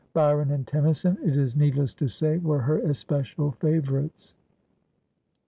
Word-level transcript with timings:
Byron 0.13 0.49
and 0.49 0.65
Tennyson, 0.65 1.19
it 1.23 1.37
is 1.37 1.55
need 1.55 1.75
less 1.75 1.93
to 1.93 2.07
say, 2.07 2.37
were 2.39 2.61
her 2.61 2.79
especial 2.79 3.51
favourites. 3.51 4.33